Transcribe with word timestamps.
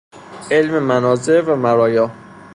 علم 0.51 0.83
مناظر 0.83 1.41
و 1.41 1.55
مرایا 1.55 2.11